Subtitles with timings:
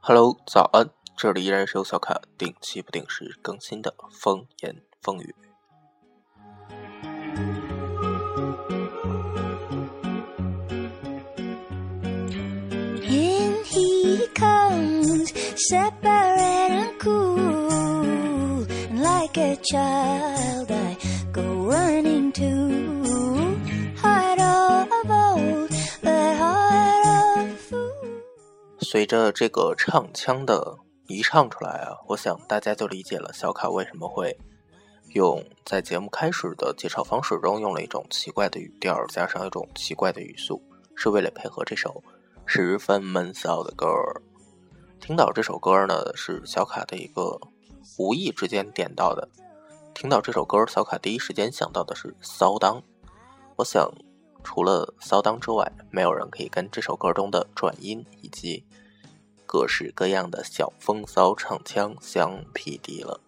[0.00, 0.88] Hello，早安！
[1.18, 5.34] 这里依然是由小卡定期不定时更新的风言风语。
[21.68, 23.52] Running to
[23.94, 25.68] hide a boat
[26.02, 28.22] a harder food
[28.80, 34.34] 随着这个唱腔的一唱出来啊，我想大家就理解了小卡为什么会
[35.12, 40.62] 用在节目开始的介绍方式中用了一种奇怪的语调，加上一种奇怪的语速，
[40.94, 42.02] 是为了配合这首
[42.46, 43.86] 十分闷骚的歌。
[45.00, 47.38] 听到这首歌呢，是小卡的一个
[47.98, 49.28] 无意之间点到的。
[50.00, 52.80] 听到这首歌，小卡第一时间想到的是骚当。
[53.56, 53.92] 我想，
[54.44, 58.64] 除了骚当之外，没有人可以跟这首歌中的转音以及。
[59.44, 63.20] 各式各样的小风骚唱腔相匹敌了。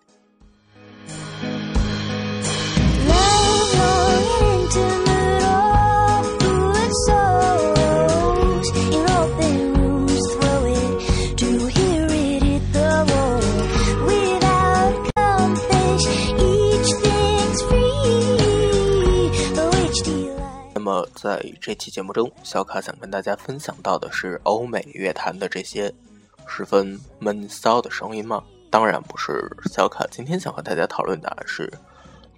[21.23, 25.93] 在这期节目中，小卡想跟大家分享到的是欧美乐坛的这些。
[26.47, 28.43] 十分闷骚的声音吗？
[28.71, 29.55] 当然不是。
[29.71, 31.71] 小卡今天想和大家讨论的是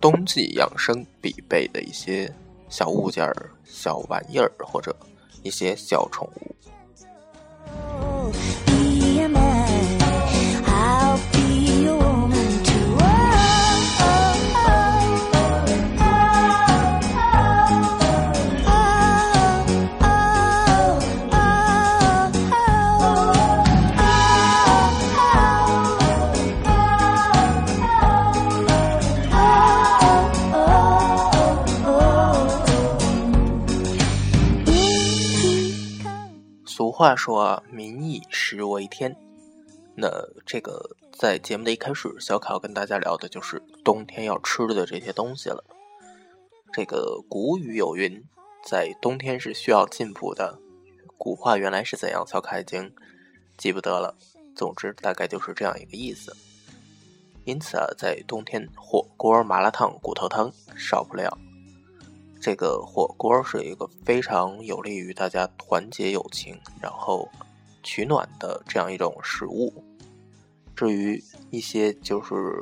[0.00, 2.28] 冬季养生必备的一些
[2.68, 4.94] 小物件儿、小玩意儿，或者
[5.44, 6.56] 一些小宠物。
[37.02, 39.16] 话说“民以食为天”，
[39.98, 40.08] 那
[40.46, 45.64] 这个在节目的一开始，小卡要跟大家聊的就是冬天要吃的这些东西了。
[46.72, 48.22] 这个古语有云，
[48.64, 50.60] 在冬天是需要进补的。
[51.18, 52.24] 古话原来是怎样？
[52.24, 52.94] 小卡已经
[53.58, 54.14] 记不得了。
[54.54, 56.36] 总之，大概就是这样一个意思。
[57.44, 61.36] 因此啊，在冬天，火锅、麻辣烫、骨头汤少不了。
[62.42, 67.28] 这个火锅是一个非常有利于大家团结友情，然后
[67.84, 69.72] 取暖的这样一种食物。
[70.74, 72.60] 至于一些就是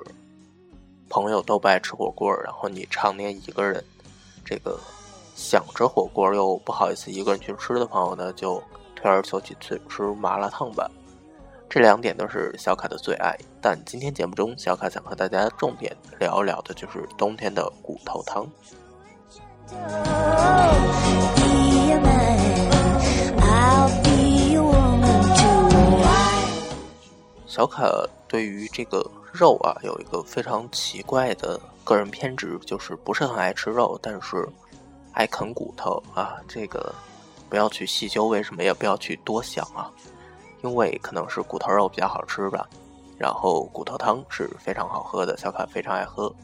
[1.08, 3.82] 朋友都不爱吃火锅，然后你常年一个人，
[4.44, 4.78] 这个
[5.34, 8.62] 想着火锅又不好意思一个人去吃的朋友呢，就
[8.94, 10.90] 退而求其次吃麻辣烫吧。
[11.70, 13.34] 这两点都是小卡的最爱。
[13.62, 18.46] 但今天节目中，小卡想和大家重点聊一聊的就是冬天的骨头汤。
[27.46, 27.84] 小卡
[28.26, 34.48] 对于这个肉啊，有一个非常奇怪的个人偏执，就是不是很爱吃肉，但是
[35.12, 36.36] 爱啃骨头啊。
[36.48, 36.94] 这个
[37.50, 39.90] 不要去细究为什么，也不要去多想啊，
[40.62, 42.66] 因为可能是骨头肉比较好吃吧。
[43.18, 46.34] 然后骨头汤是非常好喝的，小卡非常爱喝，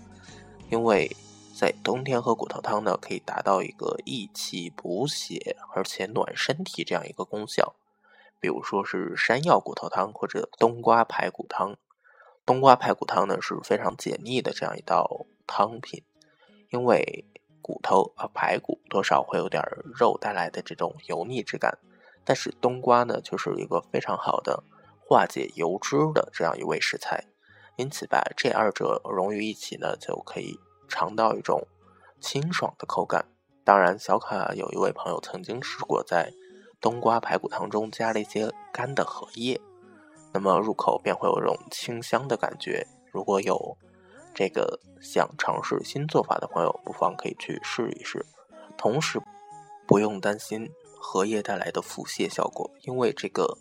[0.71, 1.11] 因为。
[1.59, 7.75] 在冬天喝骨头汤呢，可以达到一个益气补血，而且暖身体这样一个功效。
[8.39, 11.79] 比如说是山药骨头汤或者冬瓜排骨汤。
[12.45, 16.05] 冬瓜排骨汤呢是非常解腻的这样一道汤品，
[16.69, 17.25] 因为
[17.63, 19.63] 骨头啊排骨多少会有点
[19.99, 21.79] 肉带来的这种油腻之感，
[22.23, 24.63] 但是冬瓜呢就是一个非常好的
[25.01, 27.25] 化解油脂的这样一味食材，
[27.77, 30.61] 因此把这二者融于一起呢就可以。
[30.89, 31.67] 尝到一种
[32.21, 33.27] 清爽的口感。
[33.65, 36.33] 当然，小卡有一位朋友曾经试过在
[36.81, 39.61] 冬瓜排骨汤中加了一些干的荷叶，
[40.33, 42.87] 那么入口便会有一种清香的感觉。
[43.11, 43.77] 如果有
[44.35, 48.25] 这个想尝试新做法的朋友，不妨可以去试一试。
[48.77, 49.21] 同时，
[49.87, 50.71] 不用担心
[51.01, 53.59] 荷叶带来的腹泻效果，因为这个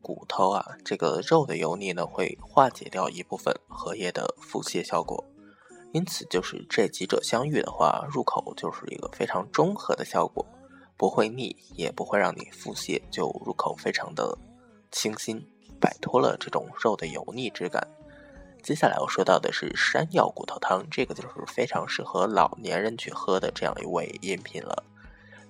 [0.00, 5.24] 骨头啊，这个肉的油腻呢，会化解掉一部分荷叶的腹泻效果。
[5.92, 10.44] 因此，就是这几者相遇的话，入口就是一个非常中和的效果，
[10.96, 14.36] 不会腻，也不会让你腹泻，就入口非常的
[14.90, 15.42] 清新，
[15.80, 17.88] 摆脱了这种肉的油腻之感。
[18.62, 24.84] 接下来要说到的是山药骨头汤，这个就是非常适合老年人去喝的这样一味饮品了。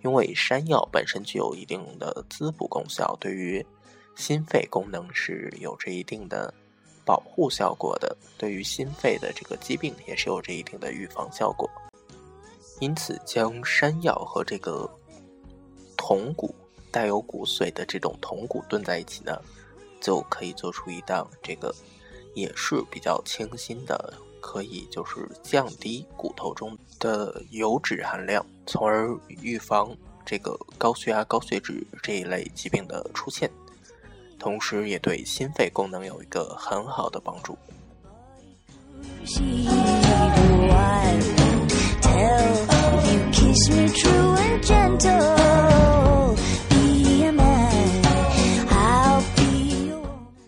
[0.05, 3.67] 因为山药本身具有一定的滋补功效，对于
[4.14, 6.55] 心肺功能是有着一定的
[7.08, 11.66] 保护效果的，对于心肺的这个疾病也是有着一定的预防效果。
[12.81, 14.87] 因此，将山药和这个
[15.96, 16.55] 铜骨
[16.90, 19.40] 带有骨髓的这种铜骨炖在一起呢，
[20.02, 21.75] 就可以做出一道这个
[22.34, 24.12] 也是比较清新的，
[24.43, 29.96] 可以就是降低骨头中的油脂含量，从而预防
[30.26, 33.50] 这个高血压、高血脂这一类疾病的出现，
[34.38, 37.58] 同时也对心肺功能有一个很好的帮助。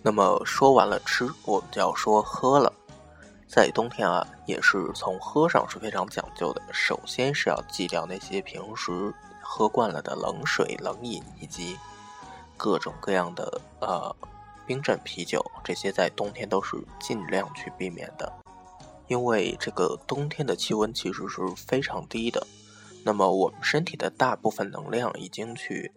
[0.03, 2.73] 那么说完了吃，我们就要说喝了。
[3.47, 6.63] 在冬天啊，也是从喝上是非常讲究的。
[6.73, 11.77] 首先是要忌掉那些平时喝惯了的冷水、冷饮，以及
[12.62, 14.15] 各种各样的呃
[14.67, 18.31] 冰镇啤酒，这些在冬天都是尽量去避免的。
[19.09, 22.47] 因为这个冬天的气温其实是非常低的，
[23.03, 25.91] 那么我们身体的大部分能量已经去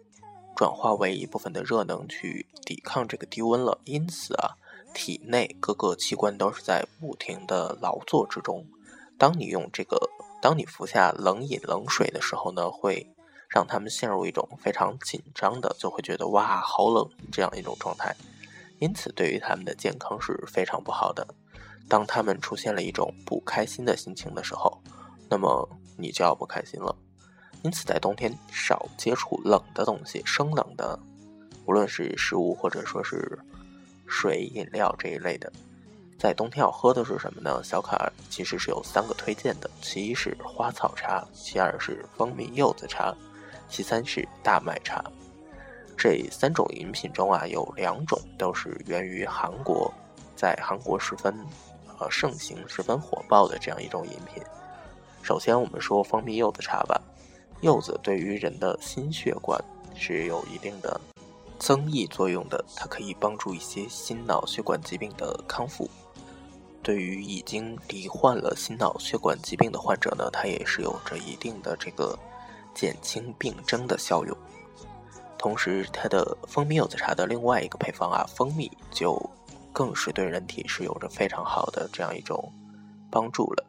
[0.56, 4.56] 转化为一部分的热能去抵抗这个低温了，因此啊，
[4.94, 8.66] 体内各个器官都是在不停的劳作之中。
[9.18, 10.08] 当你用这个，
[10.40, 13.13] 当你服下冷饮冷水的时候呢，会
[13.54, 18.12] 让他们陷入一种非常紧张的，就会觉得哇好冷这样一种状态，
[18.80, 21.24] 因此对于他们的健康是非常不好的。
[21.88, 24.82] 当他们出现了一种不开心的心情的时候，
[25.30, 26.96] 那么你就要不开心了。
[27.62, 30.98] 因此，在冬天少接触冷的东西，生冷的，
[31.64, 33.38] 无论是食物或者说是
[34.06, 35.52] 水、饮料这一类的。
[36.18, 37.62] 在冬天要喝的是什么呢？
[37.62, 43.14] 小卡其实是有三个推荐的：其一是花草茶，其二是蜂蜜柚子茶，
[43.74, 45.04] 其三是大麦茶。
[45.98, 49.92] 这三种饮品中啊，有两种都是源于韩国，
[50.36, 51.34] 在韩国十分。
[51.98, 54.40] 呃，盛行十分火爆的这样一种饮品。
[55.22, 57.00] 首先，我们说蜂蜜柚子茶吧。
[57.62, 59.60] 柚子对于人的心血管
[59.96, 61.00] 是有一定的
[61.58, 65.90] 增益作用的，它可以帮助一些心脑血管疾病的康复。
[66.80, 72.16] 对于已经罹患了心脑血管疾病的患者呢，它也是有着一定的这个
[72.74, 74.36] 减轻病症的效用。
[75.38, 79.30] 同时，它的蜂蜜柚子茶的另外一个配方啊，蜂蜜就。
[79.76, 82.52] 更是对人体是有着非常好的这样一种
[83.10, 83.66] 帮助了。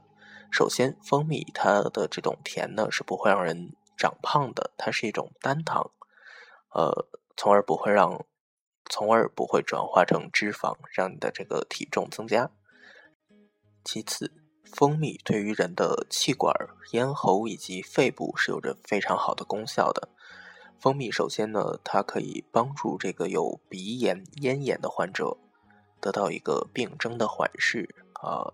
[0.52, 5.90] 首先，蜂蜜它的这种甜呢是不会让人长胖的，它是一种单糖，
[6.76, 8.24] 呃，从而不会让，
[8.88, 12.52] 从而不会转化成脂肪，让你的这个体重增加。
[13.84, 14.32] 其次，
[14.76, 16.54] 蜂蜜对于人的气管、
[16.92, 20.10] 咽喉以及肺部是有着非常好的功效的。
[20.82, 25.38] 蜂蜜首先呢，它可以帮助这个有鼻炎、咽炎的患者。
[26.02, 28.52] 得到一个病症的缓释，啊，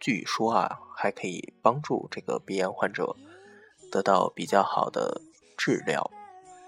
[0.00, 3.14] 据说啊，还可以帮助这个鼻炎患者
[3.92, 5.22] 得到比较好的
[5.56, 6.10] 治疗。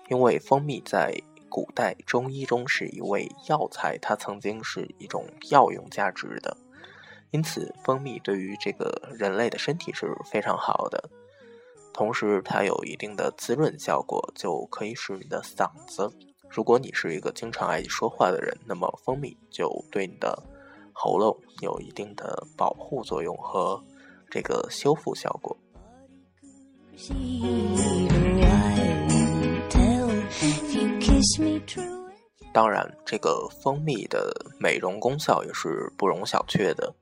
[0.09, 6.57] 因为蜂蜜在古代中医中是一味药材，它曾经是一种药用价值的，
[7.37, 11.11] 因此蜂蜜对于这个人类的身体是非常好的。
[11.93, 16.11] 同时，它有一定的滋润效果，就可以使你的嗓子。
[16.49, 20.43] 如果你是一个经常爱说话的人，那么蜂蜜就对你的
[20.95, 23.85] 喉咙有一定的保护作用和
[24.31, 25.55] 这个修复效果。
[32.55, 36.95] 当然，这个蜂蜜的美容功效也是不容小觑的。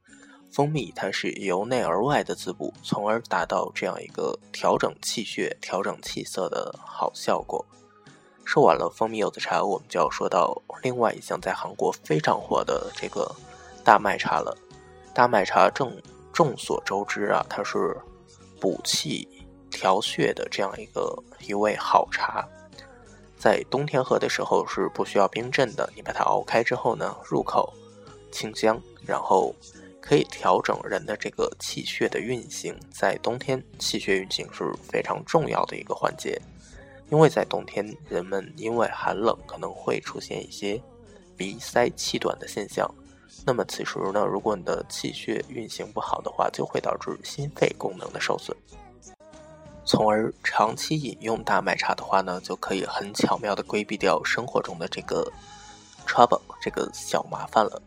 [0.55, 7.67] 蜂蜜它是由内而外的滋补，从而达到这样一个调整气血、调整气色的好效果。
[8.45, 13.35] 说完了蜂蜜柚子茶，我们就要说到另外一项在韩国非常火的这个
[13.83, 14.57] 大麦茶了。
[15.13, 16.01] 大麦茶正
[16.33, 17.97] 众所周知啊，它是
[18.61, 19.27] 补气
[19.73, 22.49] 调血的这样一个一味好茶。
[23.37, 27.75] 在冬天喝的时候是不需要冰镇的，你把它熬开之后呢，入口
[28.31, 29.53] 清香，然后
[30.05, 32.79] 可以调整人的这个气血的运行。
[32.93, 36.39] 在冬天，气血运行是非常重要的一个环节。
[37.11, 40.79] 因为在冬天，人们因为寒冷可能会出现一些
[41.39, 42.87] 鼻塞、气短的现象。
[43.47, 48.55] 那么此时呢，如果你的气血运行不好的话，就会导致心肺功能的受损，
[49.87, 55.33] 从而长期饮用大麦茶的话呢，就可以很巧妙的规避掉生活中的这个
[56.07, 57.81] trouble 这个小麻烦了。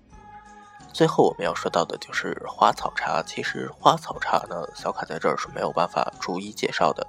[0.97, 3.21] 最后我们要说到的就是花草茶。
[3.21, 7.05] 其实花草茶呢，小卡在这儿是没有办法逐一介绍的，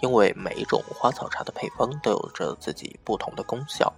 [0.00, 3.92] 因为每一种花草茶的配方都有着自己不同的功效，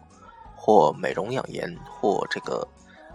[0.56, 2.66] 或美容养颜，或这个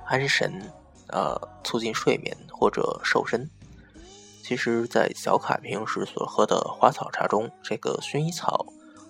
[0.06, 0.72] 安神，
[1.08, 3.50] 呃，促进睡眠或者瘦身。
[4.44, 8.68] 其实，在小卡平时所喝的花草茶中，这个薰衣草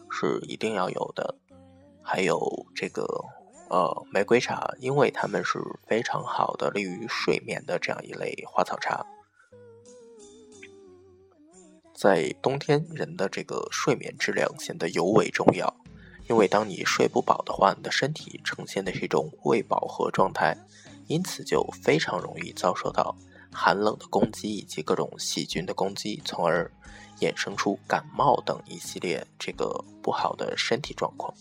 [0.10, 1.36] 是一定要有的，
[2.02, 3.06] 还有这个。
[3.74, 9.04] 呃，玫瑰茶，因为它们是非常好的利于睡眠的这样一类花草茶。
[11.92, 15.76] 在冬天，人的这个睡眠质量显得尤为重要，
[16.30, 20.56] 因为当你睡不饱的话，你的身体呈现的是一种未饱和状态，
[21.08, 23.16] 因此就非常容易遭受到
[23.52, 26.70] 寒冷的攻击以及各种细菌的攻击，从而
[27.22, 31.34] 衍生出感冒等一系列这个不好的身体状况。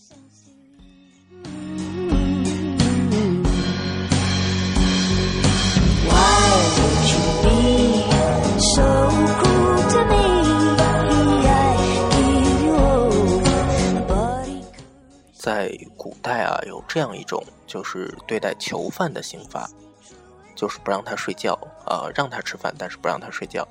[15.43, 19.69] 在古代啊，有这样一种就是对待囚犯的刑罚，
[20.55, 23.67] 就是不让他睡觉，呃，让他吃饭，但是不让他睡觉。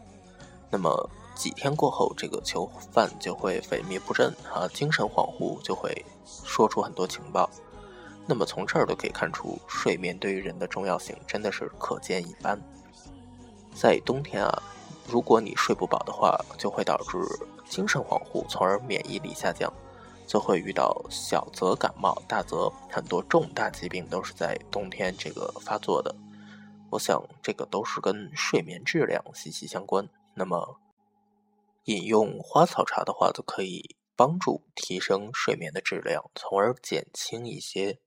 [0.69, 7.49] 那么几天过后，这个囚犯就会萎靡不振啊，精神恍惚，就会说出很多情报。
[8.27, 12.59] 那么从这儿都可以看出，睡眠对于人的重要性真的是可见一斑。
[13.73, 14.61] 在冬天啊，
[15.07, 17.17] 如果你睡不饱的话，就会导致
[17.65, 19.71] 精神恍惚，从而免疫力下降。
[20.31, 26.15] 就会遇到小则感冒，大则很多重大疾病都是在冬天这个发作的。
[26.89, 30.07] 我想这个都是跟睡眠质量息息相关。
[30.33, 30.79] 那么
[31.83, 37.99] 饮用花草茶的话，就可以帮助提升睡眠的质量，从而减轻一些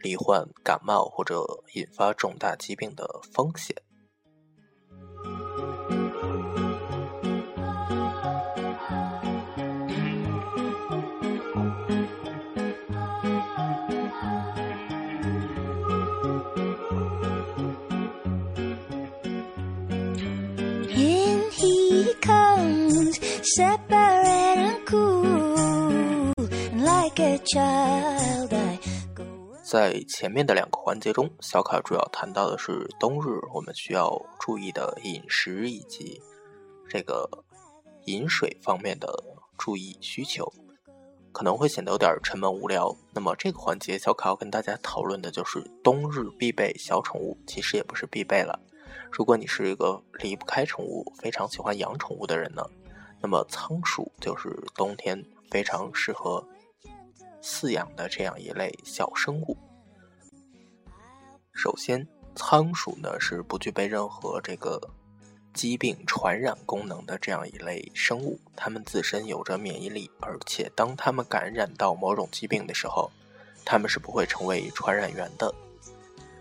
[0.00, 3.76] 罹患感冒或者引发重大疾病的风险。
[29.64, 36.22] 在前面的两个环节中，小卡主要谈到的是冬日我们需要注意的饮食以及
[36.88, 37.28] 这个
[38.04, 39.12] 饮水方面的
[39.58, 40.52] 注意需求，
[41.32, 42.96] 可能会显得有点沉闷无聊。
[43.12, 48.60] 那么这个环节，小卡要跟大家讨论的就是冬日必备小宠物，其实也不是必备了。
[49.10, 52.62] 如果你是一个离不开宠物、非常喜欢养宠物的人呢？
[53.22, 56.44] 那么仓鼠就是冬天非常适合
[57.40, 59.56] 饲养的这样一类小生物。
[61.52, 64.90] 首先，仓鼠呢是不具备任何这个
[65.54, 73.08] 疾病传染功能的这样一类生物，它们自身有着免疫力，而且当它们感染到某种疾病的时候，
[73.64, 75.54] 它们是不会成为传染源的。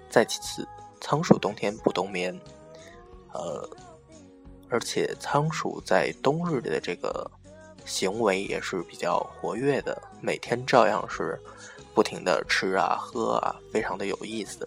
[0.09, 0.67] 再其次，
[0.99, 2.35] 仓鼠冬天不冬眠，
[3.33, 3.69] 呃。
[4.71, 7.29] 而且仓鼠在冬日里的这个
[7.85, 11.37] 行为也是比较活跃的，每天照样是
[11.93, 14.65] 不停的吃啊喝啊，非常的有意思。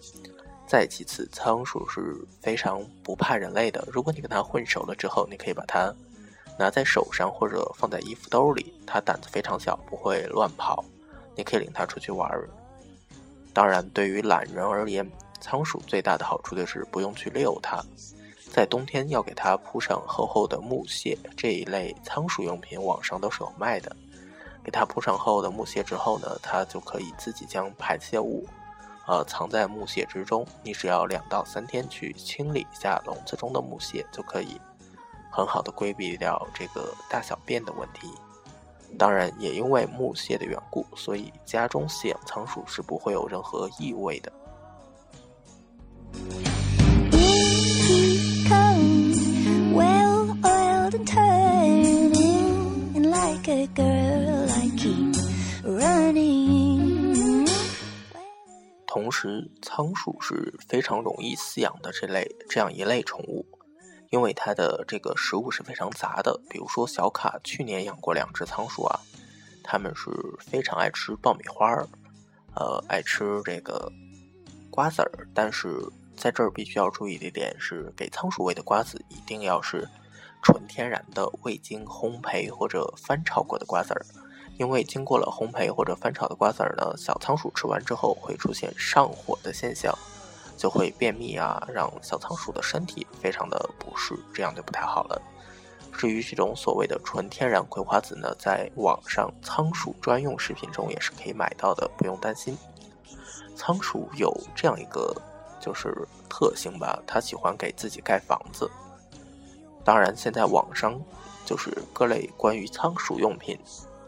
[0.67, 3.83] 再其次，仓鼠是非常不怕人类的。
[3.91, 5.93] 如果你跟它混熟了之后，你可以把它
[6.57, 10.85] 拿在手上或者放在衣服兜里，它胆子非常小，不会乱跑。
[11.35, 12.47] 你可以领它出去玩儿。
[13.53, 15.09] 当然，对于懒人而言，
[15.39, 17.83] 仓鼠最大的好处就是不用去遛它。
[18.55, 23.93] 在冬天要给它铺上厚厚的木屑，这一类仓鼠用品网上都是有卖的。
[24.63, 28.47] 给它铺上厚的木屑之后呢，它就可以自己将排泄物，
[29.07, 30.47] 呃，藏在木屑之中。
[30.63, 34.57] 你只要两到三天去清理一下笼子中的木屑，就可以
[35.29, 38.09] 很好的规避掉这个大小便的问题。
[38.97, 44.31] 当然，也因为木屑的缘故，所以家中饲养仓鼠是不会有任何异味的。
[59.17, 63.45] 时，仓鼠是非常容易饲养的这类这样一类宠物，
[64.09, 66.37] 因为它的这个食物是非常杂的。
[66.49, 68.99] 比如说，小卡去年养过两只仓鼠啊，
[69.63, 71.87] 它们是非常爱吃爆米花儿，
[72.55, 73.89] 呃，爱吃这个
[74.69, 75.29] 瓜子儿。
[75.33, 75.69] 但是
[76.17, 79.87] 在这儿必须要注意的一点是，给仓鼠喂的瓜子一定要是。
[80.43, 84.05] 纯天然的、未经烘焙或者翻炒过的瓜子儿，
[84.57, 89.93] 因为经过了烘焙或者翻炒的瓜子儿呢，小仓鼠吃完之后会出现上火的现象，
[90.57, 95.21] 就会便秘啊，让小仓鼠的身体非常的不适，这样就不太好了。
[95.91, 102.57] 至于这种所谓的纯天然葵花籽呢，在网上仓鼠专用食品中也是可以买到的，不用担心。
[103.55, 105.15] 仓鼠有这样一个
[105.59, 105.93] 就是
[106.29, 108.69] 特性吧，它喜欢给自己盖房子。
[109.85, 111.01] 当然，现在网上
[111.45, 113.57] 就是各类关于仓鼠用品，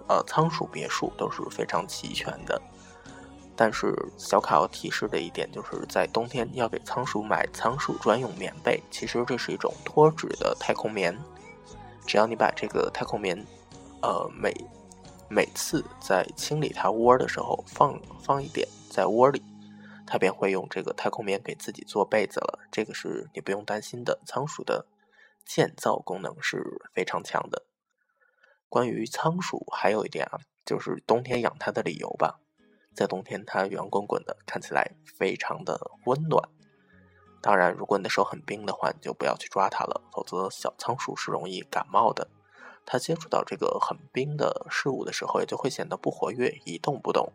[0.07, 2.61] 呃，仓鼠别墅都是非常齐全的。
[3.55, 8.81] 但是小卡要提示的一点，就是在冬天要给仓鼠买仓鼠专用棉被。
[8.91, 11.17] 其实这是一种脱脂的太空棉。
[12.05, 13.35] 只要你把这个太空棉，
[14.01, 14.53] 呃，每
[15.27, 19.43] 每次在清理它窝的时候放放一点在窝里，
[20.05, 22.59] 它便会用这个太空棉给自己做被子了。
[22.71, 24.19] 这个是你不用担心的。
[24.23, 24.85] 仓鼠的
[25.45, 27.63] 建造功能是非常强的。
[28.69, 32.39] 关于仓鼠，还有一点啊，就是冬天养它的理由吧。
[32.93, 36.49] 在冬天，它圆滚滚的，看起来非常的温暖。
[37.41, 42.27] 当然，如果你的手很冰的话，你就不要去抓它了，否则小仓鼠是容易感冒的。
[42.85, 47.31] 它接触到这个很冰的事物的时候，也就会显得不活跃，一动不动。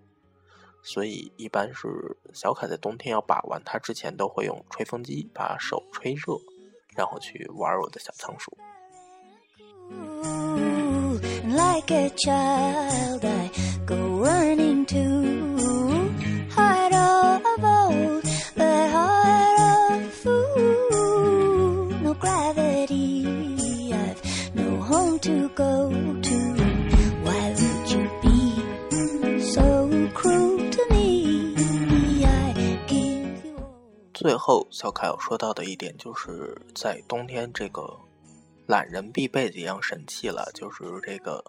[0.83, 6.41] 所以，一般是小凯在冬天要把玩它之前，都会用吹风机把手吹热，
[6.97, 8.59] 然后去玩我的小仓鼠。
[34.13, 37.98] 最后，小凯要说到的一点，就是在冬天这个
[38.66, 41.45] 懒人必备的一样神器了，就是这个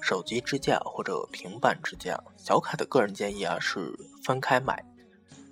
[0.00, 2.18] 手机支架或者平板支架。
[2.36, 4.84] 小卡的个人建议啊是分开买，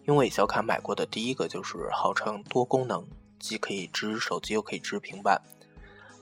[0.06, 3.06] 因为小卡买过的第一个就是号称多功能，
[3.38, 5.40] 既可以支手机又可以支平板，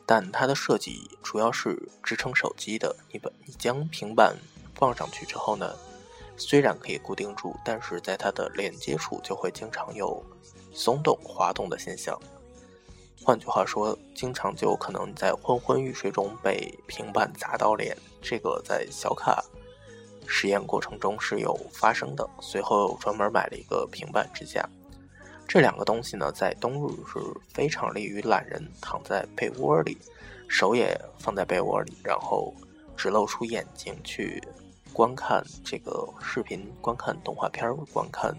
[0.07, 2.95] 但它的设计主要是支撑手机的。
[3.11, 4.37] 你把你将平板
[4.75, 5.75] 放上去之后呢？
[6.37, 10.25] 虽然可以固定住，但是在它的连接处就会经常有
[10.73, 12.19] 松动、滑动的现象。
[13.23, 17.97] 换句话说，经常就可能在昏昏欲睡中被平板砸到脸。
[18.23, 19.45] 这个在小卡
[20.27, 22.29] 实验过程中是有发生的。
[22.41, 24.67] 随后专门买了一个平板支架。
[25.47, 27.19] 这两个东西呢，在冬日是
[27.53, 29.99] 非常利于懒人躺在被窝里，
[30.49, 32.55] 手也放在被窝里，然后
[32.97, 34.43] 只露出眼睛去。
[34.93, 38.37] 观看这个视频，观看动画片，观看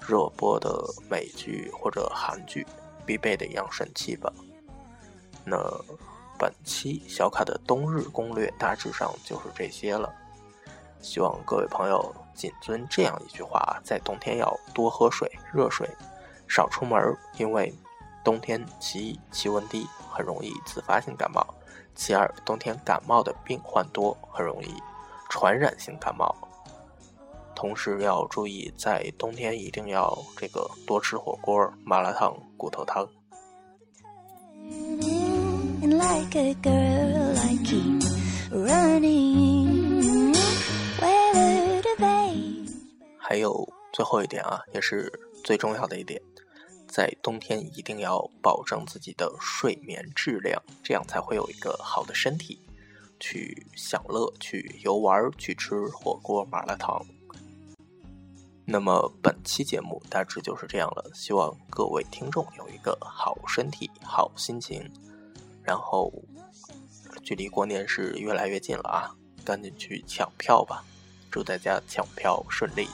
[0.00, 2.66] 热播的美剧或者韩剧，
[3.06, 4.32] 必备的一样神器吧。
[5.44, 5.56] 那
[6.38, 10.12] 本期小卡的冬日攻略大致上就是这些了。
[11.00, 15.88] 希望各位朋友谨遵这样一句话：在冬天要多喝水，热水，
[16.48, 17.74] 少出门，因为
[18.24, 21.42] 冬天其一气温低，很容易自发性感冒；
[21.94, 24.74] 其二，冬天感冒的病患多，很容易。
[25.28, 26.34] 传染性感冒，
[27.62, 33.08] 同时要注意，在冬天一定要这个多吃火锅、麻辣烫、骨头汤。
[43.16, 45.08] 还有最后一点啊，也是
[45.44, 46.20] 最重要的一点，
[46.88, 52.58] 在冬天一定要保证自己的睡眠质量，这样才会有一个好的身体。
[53.20, 57.00] 去享乐，去游玩，去吃火锅、麻辣烫。
[58.64, 64.90] 那么本期节目大致就是这样了，希望各位听众有一个好身体、好心情。
[65.62, 66.12] 然后，
[67.22, 70.84] 距离过年是越来越近了啊，赶紧去抢票吧！
[71.30, 72.88] 祝大家抢票顺利，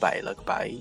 [0.00, 0.72] 拜了个拜。